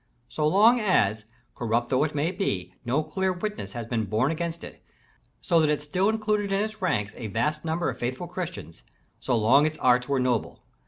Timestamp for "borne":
4.05-4.31